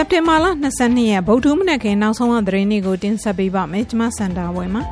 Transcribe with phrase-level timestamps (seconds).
[0.00, 0.46] စက်တင်ဘာလ
[0.78, 4.82] 22ရက်ဗုဒ္ဓမနက်ခင်းနောက်ဆုံးရသတင်းတွေကိုတင်ဆက်ပေးပါမယ်ကျွန်မစန္ဒာဝယ်မှာ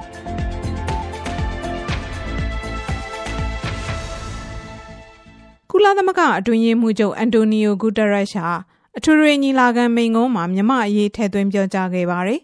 [5.71, 8.47] ကုလသမဂ္ဂအတွင်းရေးမှူးချုပ်အန်တိုနီယိုဂူတရက်ရှာ
[8.97, 12.41] အထွေထွေညီလာခံမိန့်ခွန်းမှာမြန်မာအရေးထည့်သွင်းပြောကြားခဲ့ပါတယ်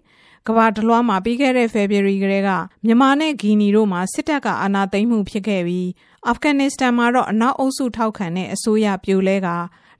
[0.46, 2.50] ကမ္ဘာတလွှားမှာပြီးခဲ့တဲ့ဖေဖော်ဝါရီကတည်းက
[2.84, 5.88] မြန်မာနဲ့ဂီနီတို့မှာစစ်တပ်ကအာဏာသိမ်းမှုဖြစ်ခဲ့ပြီး
[6.26, 9.48] အာဖဂန်နစ္စတန်မှာတော့အနောက်အုပ်စုထောက်ခံတဲ့အစိုးရပြိုလဲက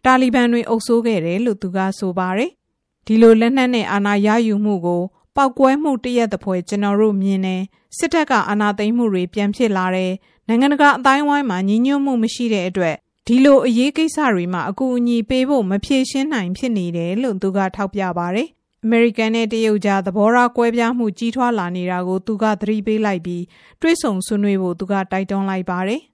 [0.05, 2.51] တာလီဘန်တွေအုပ်စိုးခဲ့တယ်လို့သူကဆိုပါတယ်။
[3.07, 5.03] ဒီလိုလက်နက်နဲ့အာဏာရယူမှုကို
[5.37, 7.63] ပောက်ကွဲမှုတရက်တပွဲကျွန်တော်တို့မြင်တယ်
[7.97, 10.13] စစ်တပ်ကအာဏာသိမ်းမှုတွေပြန်ဖြစ်လာတယ်
[10.49, 18.49] နိုင်ငံတကာအတိုင်းဝိုင်းမှာညီညွတ်မှုမရှိတဲ့အတွက်ဒီလိုအရေးကိစ္စတွေမှာအကူအညီပေးဖို့မဖြေရှင်းနိုင်ဖြစ်နေတယ်လို့သူကထောက်ပြပါတယ်။
[18.85, 23.43] အမေရိကန်နဲ့တရုတ်ကြားသဘောထားကွဲပြားမှုကြီးထွားလာနေတာကိုသူကသတိပေးလိုက်ပြီး
[23.81, 26.01] တွေးဆုံဆွေးနွေးဖို့သူကတိုက်တွန်းလိုက်ပါတယ်။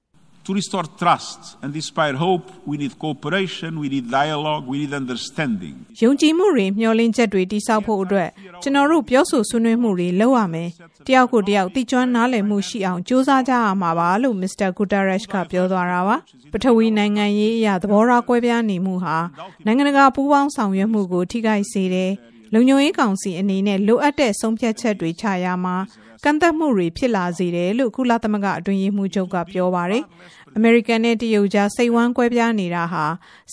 [0.48, 5.74] to restore trust and inspire hope we need cooperation we need dialogue we need understanding
[6.02, 8.28] ယုံကြည်မှုတွေမျှော်လင့်ချက်တွေတိစောက်ဖို့အတွက်
[8.62, 10.68] ကျွန်တော်တို့ပြောဆိုဆွေးနွေးမှုတွေလုပ်ရမယ်
[11.06, 16.16] တယောက်ကိုတယောက်သိကျွမ်းနားလည်မှုရှိအောင်စ조사ကြရမှာပါလို့မစ္စတာဂူတာရက်ရှ်ကပြောသွားတာပါ
[16.52, 19.16] ပထဝီနိုင်ငံရေးအရာသဘောထားကွဲပြားနေမှုဟာ
[19.66, 22.12] နိုင်ငံတကာပူးပေါင်းဆောင်ရွက်မှုကိုထိခိုက်စေတယ်
[22.54, 25.76] လုံခြုံရေးကောင်စီအနေနဲ့လိုအပ်တဲ့ဆုံးဖြတ်ချက်တွေချရမှာ
[26.24, 30.04] ကန့်သက်မှုတွေဖြစ်လာစေတယ်လို့ကုလသမဂ္ဂအတွင်းရေးမှူးချုပ်ကပြောပါတယ်။
[30.56, 33.04] အမေရိကန်နဲ့တရုတ်ကြားစိတ်ဝမ်းကွဲပြားနေတာဟာ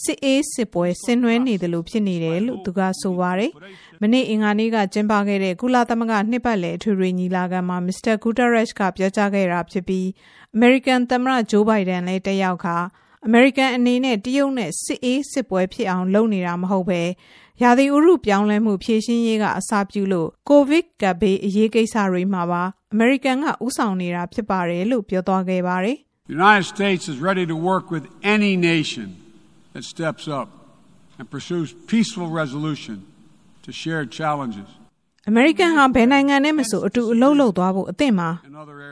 [0.03, 3.51] စစ်အေးစစ်ပွဲဆင်နွှဲနေတယ်လို့ဖြစ်နေတယ်လို့သူကဆိုပါတယ်။
[4.01, 10.07] မနေ့အင်္ဂါနေ့ကကျင်းပခဲ့တဲ့ကုလသမဂ္ဂနှစ်ပတ်လည်အထွေထွေညီလာခံမှာမစ္စတာဂူတာရက်ရှ်ကပြောကြားခဲ့တာဖြစ်ပြီး
[10.55, 12.77] အမေရိကန်သမ္မတဂျိုးဘိုင်ဒန်လည်းတက်ရောက်ခါ
[13.25, 17.01] အမေရိကန်အနေနဲ့တရုတ်နဲ့စစ်အေးစစ်ပွဲဖြစ်အောင်လုပ်နေတာမဟုတ်ပဲ
[17.63, 25.97] ရာသီဥတုပြောင်းလဲမှုဖြည့်ရှင်းရေးကအစပြုလို့ကိုဗစ်ကပ်ဘေးအရေးကိစ္စတွေမှာပါအမေရိကန်ကဥဆောင်နေတာဖြစ်ပါတယ်လို့ပြောသွားခဲ့ပါတယ်။
[26.27, 29.15] The United States is ready to work with any nation
[29.73, 30.49] that steps up
[31.19, 33.05] and pursues peaceful resolution
[33.61, 34.65] to shared challenges.
[35.29, 38.29] အမေရိကန်ဟာဘယ်နိုင်ငံနဲ့မဆိုအတူအလုပ်လုပ်သွားဖို့အသင့်ပါ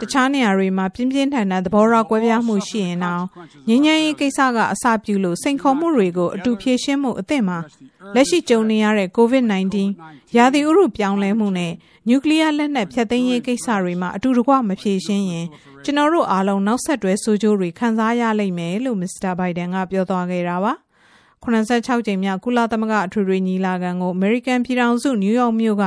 [0.02, 3.24] တခြားနေရာတွေမှာပြင်းပြင်းထန်ထန်သဘောထားကွဲပြားမှုရှိရင်တော့
[3.68, 7.58] ငြိမ်းချမ်းရေးကိစ္စကအစပြုလို့စိန်ခေါ်မှုတွေကိုအတူဖြေရှင်းမှုအသင့်ပါ
[8.16, 9.76] လက်ရှိကြုံနေရတဲ့ COVID-19
[10.38, 11.74] ရာသီဥတုပြောင်းလဲမှုနဲ့
[12.08, 15.46] နျူကလ িয়ার လက်နက်ဖျက်သိမ်းရေးကိစ္စတွေမှာအတူတကွမဖြေရှင်းရင်
[15.86, 20.74] ကျွန်တော်တို့အားလုံးနောက်ဆက်တွဲဆိုးကျိုးတွေခံစားရလိမ့်မယ်လို့မစ္စတာဘိုင်ဒန်ကပြောသွားခဲ့တာပါ
[21.44, 25.86] 86ကြိမ်မြောက်ကုလသမဂ္ဂအထွေထွေညီလာခံကိုအမေရိကန်ပြည်ထောင်စုနယူးယောက်မြို့က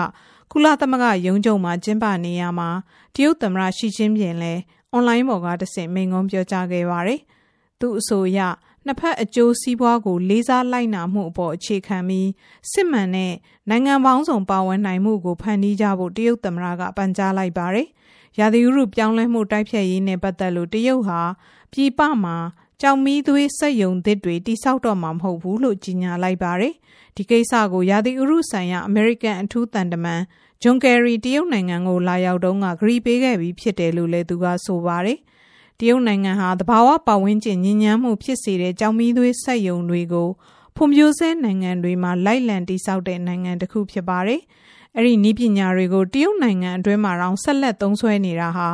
[0.53, 2.69] ကုလသမဂ္ဂရုံးချုပ်မှာကျင်းပနေရမှာ
[3.15, 4.61] တရုတ်သမ္မတရှီကျင်းပြင်လည်း
[4.93, 7.21] အွန်လိုင်းပေါ်ကတဆင့်မိန့်ခွန်းပြောကြားခဲ့ပါတယ်။
[7.81, 8.41] သူအဆိုအရ
[8.87, 12.29] နှစ်ဖက်အကျိုးစီးပွားကိုလေးစားလိုက်နာမှုအပေါ်အခြေခံပြီး
[12.73, 13.35] စစ်မှန်တဲ့
[13.69, 17.89] နိုင်ငံပေါင်းစုံပါဝင်နိုင်မှုကိုဖန်တီးကြဖို့တရုတ်သမ္မတကပန်ကြားလိုက်ပါတယ်။
[18.39, 21.21] ရာသီဥတုပြောင်းလဲမှုတိုက်ဖျက်ရေးနဲ့ပတ်သက်လို့တရုတ်ဟာ
[21.73, 22.37] ပြည်ပမှာ
[22.81, 26.75] ကြောင်မီးသွေးစက်ယုံသစ်တွေတိစောက်တော့မှာမဟုတ်ဘူးလို့ကြီးညာလိုက်ပါတယ်။
[27.17, 30.23] ဒီကိစ္စကိုရာသီဥတုဆိုင်ရာအမေရိကန်အထူးတန်တမန်
[30.63, 35.19] ဂျွန်ကယ်ရီတရုတ်နိုင်ငံကိုလာရောက်တုန်းကဂရီပေးခဲ့ပြီးဖြစ်တယ်လို့လည်းသူကဆိုပါတယ်။
[35.79, 40.29] တရုတ်နိုင်ငံဟာသဘာဝပတ်ဝန်းကျင်ညဉ့်ညမ်းမှုဖြစ်စေတဲ့ကြောင်မီးသွေးစက်ယုံတွေကို
[40.77, 44.41] ဖွံ့ဖြိုးဆဲနိုင်ငံတွေမှာလိုက်လံတိစောက်တဲ့နိုင်ငံတစ်ခုဖြစ်ပါတယ်။
[44.97, 48.69] အဲ့ဒီနည်းပညာတွေကိုတရုတ်နိုင်ငံအတွင်းမှာတော့ဆက်လက်သုံးစွဲနေတာဟာ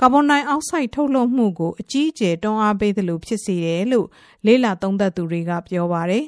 [0.00, 4.06] ကာဗွန်ဒိုင်အောက်ဆိုက်ထုတ်လွှတ်မှုကိုအကြီးအကျယ်တွန်းအားပေးသလိုဖြစ်စေတယ်လို့
[4.46, 6.24] လေးလာသုံးသပ်သူတွေကပြောပါတယ်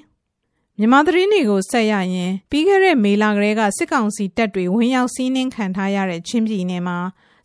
[0.78, 6.98] မြန်မာသတင်းတွေကိုဆက်ရရင်ပြီးခဲ့တဲ့မေလကလေးကစစ်ကောင်စီတပ်တွေဝင်ရောက်စီးနင်းခံထားရတဲ့ချင်းပြည်နယ်မှာ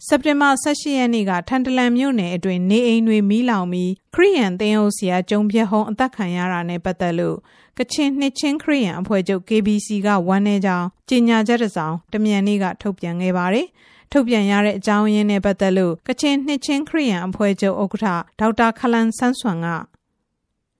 [0.07, 7.37] စက်တင်ဘာ18ရက်နေ့ကထန်တလန်မြို့နယ်အတွင်းနေအိမ်တွေမီးလောင်ပြီးခရီးယန်သင်းအုပ်ဆရာကျုံပြဟုံးအသက်ခံရတာနဲ့ပတ်သက်လို့
[7.77, 13.67] ကချင်နှစ်ချင်းခရီးယန်အဖွဲ့ချုပ် KBC ကဝမ်းနေကြောင်းကြေညာချက်တစ်စောင်တမြန်နေ့ကထုတ်ပြန်ခဲ့ပါတယ်။
[14.11, 18.07] ထုတ်ပြန်ရတဲ့အကြောင်းရင်းနဲ့ပတ်သက်လို့ကချင်နှစ်ချင်းခရီးယန်အဖွဲ့ချုပ်ဥက္ကဋ္ဌ
[18.39, 19.67] ဒေါက်တာခလန်ဆန်းစွမ်းက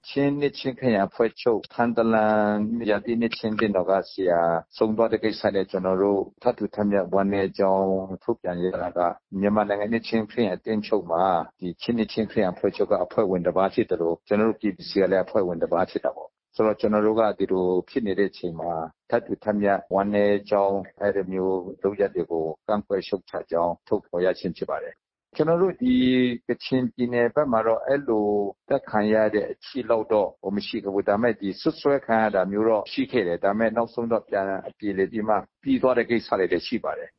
[0.10, 2.44] ချင်းနှစ်ချင်းခရစ်ယာန်အဖွဲ့ချုပ်ထန်တလန်
[2.90, 4.42] ရာသီနှစ်ချင်းတင်တော်ကဆရာ
[4.78, 7.88] ဆုံးသွားတဲ့ကိစ္စနဲ့ကျွန်တော်တို့ထပ်တူထပ်မြတ်ဝမ်းနေကြောင်း
[8.24, 9.00] ထုတ်ပြန်ရတာက
[9.40, 11.24] မြန်မာနိုင်ငံနှစ်ချင်းခရစ်ယာန်တင်ချုပ်မှာ
[11.60, 18.74] ဒီချင်းနှစ်ချင်းခရစ်ယာန်အဖွဲ့ချုပ်ကအဖွဲ့ဝင်တစ်ပါးဖြစ်တယ်လို့ကျွန်တော်တို့ KBC ကလည်းအဖွဲ့ဝင်တစ်ပါးဖြစ်တာပေါ့ဆိုတော့ကျွန်တော်တို့ကဒီလိုဖြစ်နေတဲ့အချိန်မှာ
[19.10, 24.96] ထပ်တူထပ်မြတ်ဝမ်းနေကြောင်းအဲ့ဒီမျိုးလုပ်ရတဲ့ကိုကန့်ကွက်ရှုတ်ချကြောင်းထုတ်ဖော်ရခြင်းဖြစ်ပါတယ်
[25.36, 25.94] ကျွန်တော်တို့ ဒီ
[26.48, 28.26] ကချင်ပြည်နယ်ဘက်မှာတော့ အဲ့လို
[28.70, 37.10] တက်ခံရတဲ့အချီလောက်တော့ဟိုမရှိဘူး ဒါပေမဲ့ဒီဆွဆွဲခံရတာမျိုးတော့ ရှိခဲ့တယ် ဒါပေမဲ့ နောက်ဆုံးတော့ ပြန်အပြေလေဒီမှာပြီးသွားတဲ့ကိစ္စတွေလည်း ရှိပါတယ်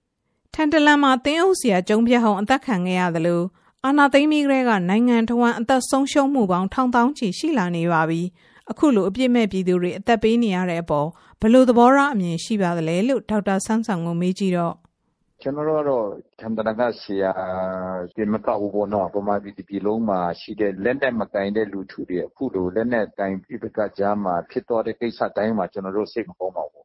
[0.54, 3.44] ထန်တလန်မှာတင်းအုပ်စီယာကျုံပြဟုံအသက်ခံခဲ့ရတယ်လို့
[3.84, 8.22] အာနာသိမ့်မီကလေးက နိုင်ငံတော်ဝန်အသက်ဆုံးရှုံးမှုပေါင်း ထောင်တောင်းချီ ရှိလာနေပါပြီ
[8.70, 11.08] အခုလို အပြစ်မဲ့ပြည်သူတွေ အသက်ပေးနေရတဲ့အပေါ်
[11.40, 14.74] ဘလို့သဘောထားအမြင်ရှိပါသလဲလို့ ဒေါက်တာဆန်းဆောင်ကို မေးကြည့်တော့
[15.46, 16.06] ကျွန်တော်တို့ကတော့
[16.40, 17.32] ထန်တနာကဆရာ
[18.16, 26.84] ဒီမကောက်ဘူးပေါ့နော်ပမာပြည်ပြည်လုံးမှာရှိတဲ့ လက်နဲ့မကင်တဲ့ လူထုတွေ အခုလို လက်နဲ့ကင်ပြပကကြားမှာ ဖြစ်သွားတဲ့ကိစ္စတိုင်းမှာ ကျွန်တော်တို့ စိတ်မကောင်းပါဘူး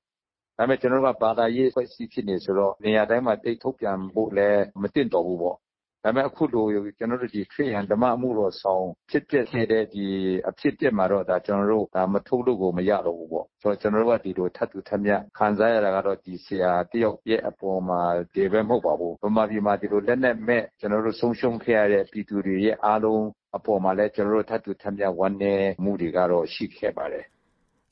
[0.58, 5.58] ဒါပေမဲ့ ကျွန်တော်တို့က ဘာသာရေးဖွဲ့စည်းဖြစ်နေဆိုတော့ နေရာတိုင်းမှာတိတ်ထုတ်ပြန်ဖို့လည်းမတင်တော်ဘူးပေါ့
[6.04, 6.66] ဒါပေမဲ့ အခုလို
[6.98, 10.06] ကျွန်တော်တို့ဒီခရိယန်ဓမ္မမှုတော်ဆောင် ဖြစ်ပျက်ခဲ့တဲ့ ဒီ
[10.50, 18.02] အဖြစ်ပြက်မှာတော့ဒါကျွန်တော်တို့ဒါမထုတ်လို့ကို မရတော့ဘူးပေါ့ ဆိုတော့ ကျွန်တော်တို့က ဒီလို ထပ်တူထပ်မြတ်ခံစားရတာကတော့ ဒီဆရာတယောက်ရဲ့အပေါ်မှာ
[18.34, 23.24] ဒီပဲ မဟုတ်ပါဘူး ဗမာပြည်မှာ ဒီလိုလက်နဲ့မဲ့ ကျွန်တော်တို့ ဆုံးရှုံးခဲ့ရတဲ့ ပြည်သူတွေရဲ့ အားလုံး
[23.58, 25.54] အပေါ်မှာလည်း ကျွန်တော်တို့ ထပ်တူထပ်မြတ်ဝန်နေ
[25.84, 27.26] မှုတွေကတော့ ရှိခဲ့ပါတယ်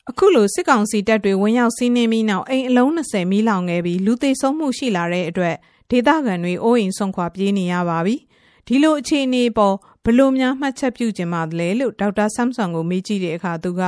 [0.10, 5.56] အခုလို စစ်ကောင်စီတပ်တွေ ဝင်ရောက်စီးနင်းပြီးနောက် အိမ်အလုံး20မီးလောင်ခဲ့ပြီး လူသေဆုံးမှုရှိလာတဲ့အတွက်
[5.90, 8.16] ဒေသခံတွေအိုးအိမ်ဆုံးခွာပြေးနေရပါပြီ။
[8.68, 9.76] ဒီလိုအခြေအနေပေါ်
[10.06, 13.82] ဘလို့များမှတ်ချက်ပြုကျင်ပါသလဲလို့ဒေါက်တာဆမ်ဆန်ကိုမေးကြည့်တဲ့အခါသူက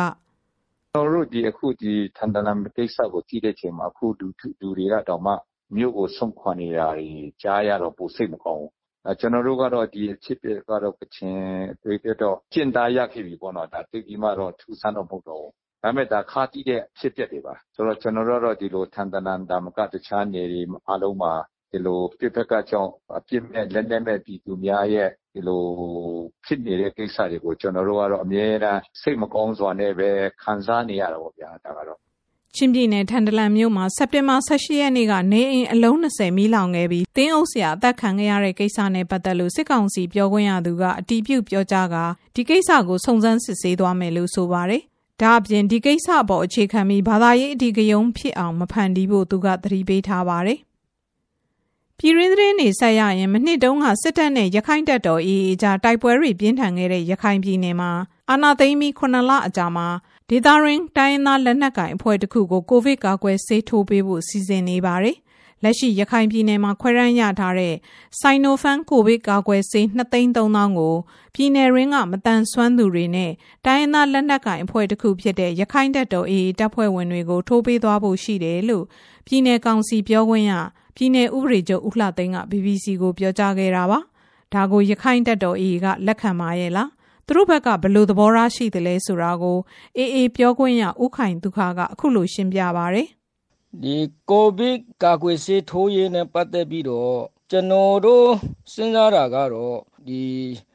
[0.93, 5.33] ကျွန်တော်တို့ဒီအခုဒီထန်တလန်ကိစ္စကိုကြည့်တဲ့ချိန်မှာအခုလူလူတွေကတော့မှ
[5.75, 7.09] မြို့ကိုဆုံးခွာနေတာတွေ
[7.41, 8.71] ကြားရတော့ပိုစိတ်မကောင်းဘူး
[9.05, 11.39] အဲကျွန်တော်တို့ကတော့ဒီအဖြစ်ပြကတော့ကချင်
[11.83, 15.53] တွေပြတော့ကျင့်သားရခဲ့ပြီပေါ့နော်ဒါတိတ်ပြီးမှတော့ထူဆန်းတော့မဟုတ်တော့ဘူး
[15.83, 21.33] ဒါမဲ့ဒါခါတိတဲ့ဖြစ်ပျက်တွေပါဆိုတော့ကျွန်တော်တို့တော့ဒီလိုထန်တလန်ဒါမကတခြားနေတွေအားလုံးမှာ
[21.71, 25.63] ဒီလိုပြစ်ဖက်ကကြောင့် အပြစ်မဲ့ လက်နက်မဲ့ ပြည်သူများရဲ့ ဒီလို
[26.45, 30.09] ဖြစ်နေတဲ့ကိစ္စတွေကို ကျွန်တော်တို့ကတော့ အမြဲတမ်း စိတ်မကောင်းစွာနဲ့ပဲ
[30.43, 31.99] ခံစားနေရတာပေါ့ဗျာ ဒါကတော့
[32.55, 41.95] ချင်းပြည်နယ် ထန်တလန်မြို့မှာ စက်တင်ဘာ18ရက်နေ့က နေအိမ်အလုံး20မီးလောင်ခဲ့ပြီးတင်းအုပ်ဆရာ အသက်ခံခဲ့ရတဲ့ကိစ္စနဲ့ ပတ်သက်လို့ စစ်ကောင်စီပြောခွင့်ရသူက အတီးပြုတ်ပြောကြားက
[42.35, 44.81] ဒီကိစ္စကို စုံစမ်းစစ်ဆေးသွားမယ်လို့ ဆိုပါတယ်။
[45.21, 50.59] ဒါအပြင် ဒီကိစ္စအပေါ် အခြေခံပြီး ဘာသာရေးအဒီကယုံဖြစ်အောင် မဖန်တီးဖို့ သူက သတိပေးထားပါတယ်
[52.01, 57.91] ပြည်ရင်းသတင်းတွေဆက်ရရင်မနှစ်တုန်းကစစ်တပ်နဲ့ရခိုင်တပ်တော် AA ကြားတိုက်ပွဲတွေပြင်းထန်ခဲ့တဲ့ရခိုင်ပြည်နယ်မှာ
[58.29, 59.87] အာဏာသိမ်းပြီး9လအကြာမှာ
[60.29, 65.17] ဒေသရင်းတိုင်းရင်းသားလက်နက်ကိုင်အဖွဲ့တစ်ခုကိုကိုဗစ်ကာကွယ်ဆေးထိုးပေးဖို့စီစဉ်နေပါတယ်။
[65.63, 67.75] လက်ရှိရခိုင်ပြည်နယ်မှာခွဲရမ်းရထားတဲ့
[68.19, 70.95] ဆိုင်နိုဖန်ကိုဗစ်ကာကွယ်ဆေး2,300ကို
[71.35, 73.31] ပြည်နယ်ရင်းကမတန်ဆွမ်းသူတွေနဲ့
[73.65, 78.85] တိုင်းရင်းသားလက်နက်ကိုင်အဖွဲ့တစ်ခုဖြစ်တဲ့ရခိုင်တပ်တော် AA တပ်ဖွဲ့ဝင်တွေကိုထိုးပေးသွားဖို့ရှိတယ်လို့
[79.27, 80.53] ပြည်နယ်ကောင်စီပြောခွင့်ရ
[80.99, 83.99] ပြည်내ဥပဒေချုပ်ဦးလှသိန်းက BBC ကိုပြောကြားခဲ့တာပါ။
[84.53, 86.89] ဒါကိုရခိုင်တပ်တော် AA ကလက်ခံပါရဲ့လား။
[87.25, 89.57] သူတို့ဘက်ကဘယ်လိုသဘောထားရှိသလဲဆိုတာကို
[89.97, 92.99] AA ပြောခွင့်ရဦးခိုင်ဒုခကအခုလိုရှင်းပြပါဗျ။
[93.83, 93.97] ဒီ
[94.29, 97.19] ကိုဗစ်ကာကွယ်ဆေးထိုးရေးနဲ့ပတ်သက်ပြီးတော့
[97.51, 98.27] ကျွန်တော်တို့
[98.73, 100.23] စဉ်းစားတာကတော့ ဒီ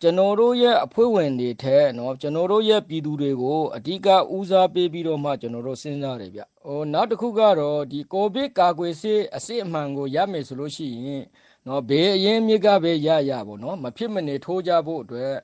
[0.03, 11.25] ကျွန်တော်တို့ရဲ့အဖွဲ့ဝင်တွေထက်နော်ကျွန်တော်တို့ရဲ့ပြည်သူတွေကိုအဓိကဦးစားပေးပြီးတော့မှကျွန်တော်တို့စဉ်းစားတယ်ဗျ။ဟိုနောက်တစ်ခုကတော့ဒီကိုဗစ်ကာကွယ်ဆေးအစစ်အမှန်ကိုရမယ်ဆိုလို့ရှိရင်
[11.67, 15.35] နော်ဘေးအရင်မြစ်ကပဲရရပေါ့နော်မဖြစ်မနေထိုးကြဖို့အတွက်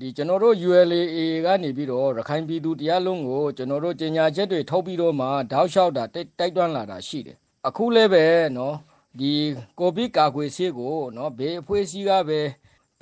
[0.00, 7.36] ဒီကျွန်တော်တို့ ULA ကနေပြီးတော့ရခိုင်ပြည်သူတရားလုံးကိုကျွန်တော်တို့ကြီးညာချက်တွေထုတ်ပြီးတော့မှတောက်လျှောက်တာတိုက်တွန်းလာတာရှိတယ်။
[7.68, 8.24] အခုလည်းပဲ
[8.56, 8.76] နော်
[9.18, 9.32] ဒီ
[9.78, 12.40] ကိုဗစ်ကာကွယ်ဆေးကိုနော်ဘေးအဖွဲ့အစည်းကပဲ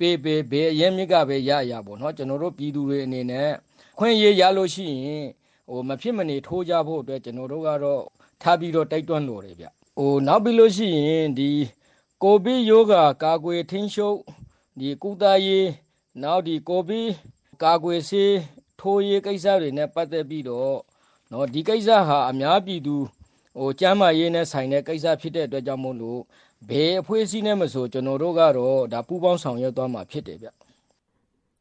[0.08, 3.50] ေးပေးဘေးအရင်မြစ်ကပဲရရပေါ့နော်ကျွန်တော်တို့ပြည်သူတွေအနေနဲ့
[3.98, 5.24] ခွင့်ရရလို့ရှိရင်
[5.68, 8.02] ဟိုမဖြစ်မနေထိုးကြဖို့အတွက်ကျွန်တော်တို့ကတော့
[8.42, 9.66] ထားပြီးတော့တိုက်တွန်းလို့တယ်ဗျ
[9.98, 11.50] ဟိုနောက်ပြီးလို့ရှိရင်ဒီ
[12.22, 14.18] ကိုဗစ်ရောဂါကာကွယ်ထိန်းချုပ်
[14.80, 15.68] ဒီကုသရေး
[16.22, 17.08] နောက်ဒီကိုဗစ်
[17.62, 18.34] ကာကွယ်ဆေး
[18.80, 20.76] ထိုးရေးကိစ္စတွေနဲ့ပတ်သက်ပြီးတော့
[21.28, 22.96] เนาะဒီကိစ္စဟာအများပြည်သူ
[23.58, 26.20] ဟိုကျမ်းမာရေးနဲ့ဆိုင်တဲ့ကိစ္စဖြစ်တဲ့အတွက်ကြောင့်မို့လို့
[26.69, 30.47] ဘယ်အဖွဲ့အစည်းနဲ့မဆိုကျွန်တော်တို့ကတော့ဒါပူးပေါင်းဆောင်ရွက်သွားမှာဖြစ်တယ်ဗျ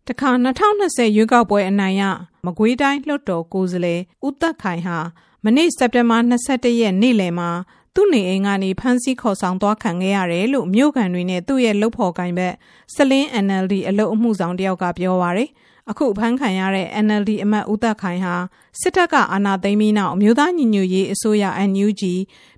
[0.06, 0.30] တခါ
[0.74, 2.02] 2020ရွေးကောက်ပွဲအနိုင်ရ
[2.46, 4.98] မကွေးတိုင်းလွှတ်တော်ကိုယ်စားလှယ်ဦးသက်ခိုင်ဟာ
[5.44, 7.50] မနေ့စက်တင်ဘာ22ရက်နေ့လယ်မှာ
[7.94, 12.54] သူ့နေအိမ်ကနေဖမ်းဆီးခေါ်ဆောင်သွားခံခဲ့ရတယ်လို့မြို့ကန်တွေနဲ့သူ့ရဲ့လှုပ်ဖော်ကိုင်ဘက်
[12.94, 15.48] စလင်း NLD အလုတ်အမှုဆောင်တယောက်ကပြောပါရယ်
[15.90, 18.34] အခုဖမ်းခံရတဲ့ NLD အမတ်ဦးသက်ခိုင်ဟာ
[18.80, 22.02] စစ်တပ်ကအာဏာသိမ်းပြီးနောက်အမျိုးသားညီညွတ်ရေးအစိုးရ NUG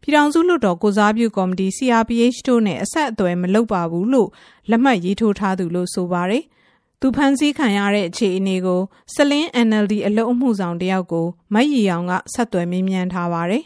[0.02, 4.28] ပြည်ထောင်စုလွှတ်တော်ကိုစားပြုကော်မတီ CRPH တို့နဲ့အဆက်အသွယ်မလုပ်ပါဘူးလို့
[4.70, 6.44] လက်မှတ်ရေးထိုးထားသူလို့ဆိုပါရယ်
[7.00, 8.80] သူဖမ်းဆီးခံရတဲ့အခြေအနေကို
[9.14, 13.64] စလင်း NLD အလုံးအမှုဆောင်တယောက်ကိုမတ်ရီအောင်ကဆက်သွယ်မေးမြန်းထားပါတယ်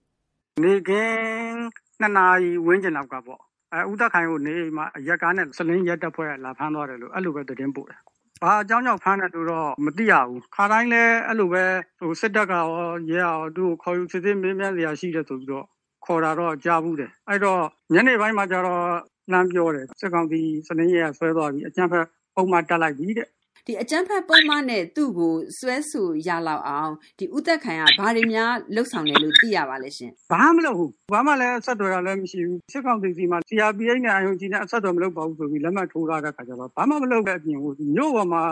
[0.62, 1.58] ။နေကင်း
[2.00, 3.40] နှစ်နာရီဝန်းကျင်လောက်ကပေါ့
[3.72, 8.00] အဲဦးသက်ခိုင်ကိုနေမှာရက်ကားနဲ့စလင်းရက်တက်ဖွဲ့လာဖမ်းသွားတယ်လို့အဲ့လိုပဲသတင်းပို့တယ်။
[8.44, 11.64] ဘာအကြောင်းကြောင့်ဖမ်းတယ်လို့တော့မသိရဘူး။ခါတိုင်းလဲအဲ့လိုပဲ
[11.98, 12.66] ဟိုစစ်တပ်ကရော
[13.10, 15.66] ရဲရောသူ့ကိုခေါ်ယူစစ်စစ်မေးမြန်းစရာရှိတယ်ဆိုပြီးတော့
[16.04, 18.84] ခေါ်တာတော့ကြားဘူးတယ်။အဲ့တော့ညနေပိုင်းမှာကျတော့
[19.32, 23.28] လမ်းပြောတယ်စစ်ကောင်စီစလင်းရဲဆွဲသွားပြီးအကြမ်းဖက်ပုံမှန်တက်လိုက်ပြီတဲ့
[23.66, 38.42] ဒီအကြမ်းဖက်ပုံမှန်နဲ့သူ့ကိုစွဲဆိုရလောက်အောင်ဒီဥသက်ခံကဘာတွေများလှုပ်ဆောင်တယ်လို့သိရပါလဲရှင်ဘာမှမလုပ်ဘူးဘာမှလည်းအဆက်တော်ရလည်းမရှိဘူးစစ်ကောင်စီစီမှာ CRPH နဲ့ IOG နဲ့အဆက်တော်မလုပ်ပါဘူးဆိုပြီးလက်မှတ်ထိုးထားတဲ့ခါကျတော့ဘာမှမလုပ်တဲ့အပြင်ကိုမြို့ပေါ်မှာ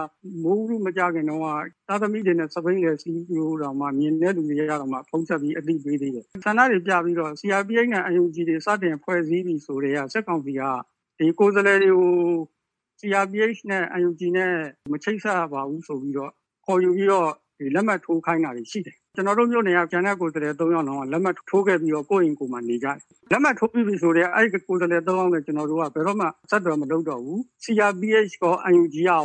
[0.42, 1.40] မိုးဘူးမကြခင်တော့
[1.88, 10.62] သာသမီတွေနဲ့စပိန်လေစီလို့တော့မှမြင်တဲ့လူတွေရတော့မှဖုံးဆက်ပြီးအတိပေးသေးတယ်ဆန္ဒတွေပြပြီးတော့ CRPH နဲ့ IOG တွေစတင်ဖွဲ့စည်းပြီးဆိုတဲ့စစ်ကောင်စီက
[11.19, 12.12] ဒီကိုယ်စားလှယ်တွေကို
[13.03, 14.53] CRPH နဲ့ NUG နဲ့
[14.93, 16.31] မချိတ်ဆက်ပါဘူးဆိုပြီးတော့
[16.67, 17.31] ခေါ်ယူပြီးတော့
[17.75, 22.97] လက်မှတ်ထိုးခိုင်းတာတွေရှိတယ်ကျွန်တော်တို့မျိုးနေရကျန်တဲ့ကိုယ်စားလှယ်၃ယောက်လုံးကလက်မှတ်ထိုးခဲ့ပြီးတော့ကိုယ့်အိမ်ကိုယ်မှာနေကြတယ်
[23.33, 29.23] လက်မှတ်ထိုးပြီးပြီဆိုတော့အဲ့ဒီကိုယ်စားလှယ်၃ယောက်နဲ့ကျွန်တော်တို့ကဘယ်တော့မှဆက်သွယ်မလုပ်တော့ဘူး CRPH ကော UNG ရော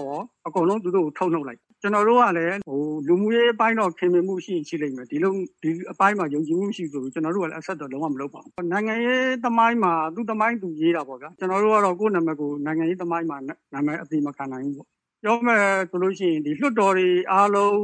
[0.48, 13.38] အကုန်လုံးသူတို့ကိုထုတ်နှုတ်လိုက် ကျွန်တော်တို့ကလည်းဟိုလူမှုရေးအပိုင်းတော့ခင်မင်မှုရှိရှိလိမ့်မယ်ဒီလိုဒီအပိုင်းမှာယုံကြည်မှုရှိဆိုပြီးကျွန်တော်တို့ကလည်းအဆက်တော့လုံးဝမလုပ်ပါဘူးနိုင်ငံရေးသမိုင်းမှာသူ့သမိုင်းသူရေးတာပေါ့ဗျာကျွန်တော်တို့ကတော့ကိုယ့်နာမည်ကိုနိုင်ငံရေးသမိုင်းမှာ
[13.74, 14.88] နာမည်အတိမခံနိုင်ဘူးပေါ့
[15.24, 17.78] ပြောမယ်ဆိုလို့ရှိရင်ဒီလွှတ်တော်တွေအားလုံး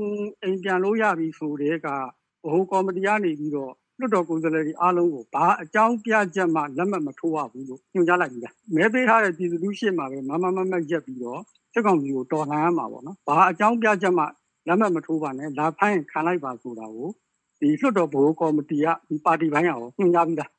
[0.44, 1.88] အိမ်ပြန်လို့ရပြီဆိုတဲ့က
[2.52, 11.40] ဟိုကော်မတီကနေပြီးတော့ လွှတ်တော်ကိုယ်စားလှယ်တွေအားလုံးကိုဘာအကြောင်းပြချက်မှလက်မှတ်မထိုးရဘူးလို့ညွှန်ကြားလိုက်ပြီလားမဲပေးထားတဲ့ပြည်သူလူရှင်းမှာပဲမမမမရက်ပြီးတော့
[11.74, 14.24] စစ်ကောင်စီကိုတော်လှန်ရမှာပေါ့နော်ဘာအကြောင်းပြချက်မှ
[14.68, 17.10] လက်မှတ်မထိုးပါနဲ့လာဖိုင်းခံလိုက်ပါဆိုတာကို
[17.60, 20.52] ဒီလွှတ်တော်ဘိုးကော်မတီကဒီပါတီပိုင်းရောညွှန်ကြားပြီးလား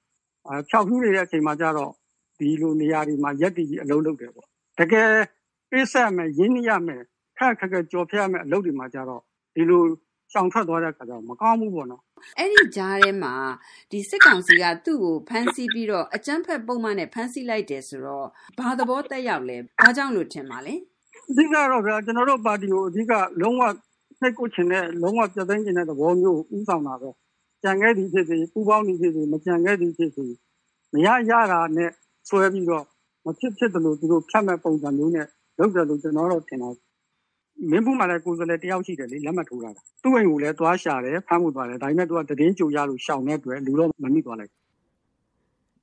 [0.47, 1.93] အဲဖြောက်ဖြူးနေတဲ့အချိန်မှာကျတော့
[2.38, 4.47] ဒီလိုနေရာတွေမှာရက်တည်ပြီးအလုပ်လုပ်တယ်ပေါ့
[4.79, 5.09] တကယ်
[5.71, 7.03] ပြည့်စက်မယ်ရင်းနှီးရမယ်
[7.38, 9.23] ခက်ခက်ခက်ကြော်ဖျက်မယ်အလုပ်တွေမှာကျတော့
[9.55, 9.83] ဒီလို
[10.33, 12.03] ရှောင်ထွက်သွားတဲ့ခါကျတော့မကောင်းဘူးပေါ့နော်
[12.38, 13.35] အဲ့ဒီကြားထဲမှာ
[13.90, 18.26] ဒီစစ်ကောင်စီကသူ့ကိုဖမ်းဆီးပြီးတော့အကြမ်းဖက်ပုံမှန်နဲ့ဖမ်းဆီးလိုက်တယ်ဆိုတော့
[18.59, 20.75] ဘာသဘောတက်ရောက်လဲဘာကြောင့်လို့ထင်ပါလဲ
[21.30, 23.62] အဓိကတော့ဗျာကျွန်တော်တို့ပါတီကိုအဓိကလုံးဝ
[24.21, 27.11] နှိတ်ကိုချင်တဲ့လုံးဝပြသိမ်းချင်တဲ့သဘောမျိုးဥဆောင်တာပဲ
[27.62, 30.25] ကြံခဲ့သည်ဖြစ်စေပူပေါင်းသည်ဖြစ်စေမကြံခဲ့သည်ဖြစ်စေ
[30.92, 31.90] မရရတာနဲ့
[32.28, 32.85] ဆွဲပြီးတော့
[33.25, 35.26] မဖြစ်ဖြစ်တယ်လို့သူတို့ဖြတ်မဲ့ပုံစံမျိုးနဲ့
[35.59, 36.68] လုပ်တယ်လို့ကျွန်တော်တို့ထင်တာ
[37.70, 39.70] မင်းဘူးမှလည်းကိုယ်စားလှယ်တယောက်ရှိတယ်လေလက်မှတ်ထိုးတာ
[40.02, 44.52] သူ့အိမ်ကိုလည်းသွားရှာတယ်ဖမ်းမှုသွားတယ်ဒါပေမဲ့သူကတည်င်းကြိုရလို့ရှောင်တဲ့အတွက်လူတော့မမိသွားလိုက်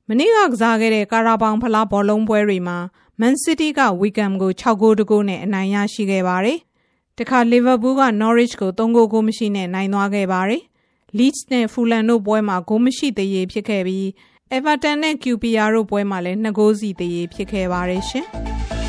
[0.09, 2.77] မနေ့ကကစားခဲ့တဲ့ကာရာဘောင်ဖလားဘောလုံးပွဲတွေမှာ
[3.19, 6.59] မန်စီးတီးကဝီကမ်ကို6ဂိုးတဂိုးနဲ့အနိုင်ရရှိခဲ့ပါတယ်။
[7.17, 10.61] တခါလီဗာပူးက Norwich ကို3ဂိုးကိုမရှိနဲ့နိုင်သွားခဲ့ပါတယ်။
[11.17, 14.05] Leeds နဲ့ Fulham တို့ပွဲမှာဂိုးမရှိသေးရေးဖြစ်ခဲ့ပြီး
[14.55, 18.27] Everton နဲ့ QPR တို့ပွဲမှာလည်း2ဂိုးစီသေးရေးဖြစ်ခဲ့ပါတယ်ရှင်။